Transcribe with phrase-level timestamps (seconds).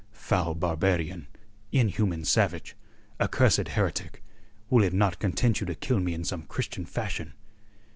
[0.13, 1.27] "Foul barbarian!
[1.71, 2.75] Inhuman savage!
[3.19, 4.23] Accursed heretic!
[4.67, 7.33] Will it not content you to kill me in some Christian fashion?"